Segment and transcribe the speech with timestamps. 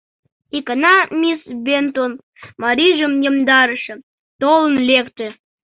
[0.57, 2.11] Икана миссис Бентон,
[2.63, 3.95] марийжым йомдарыше,
[4.41, 5.27] толын лекте.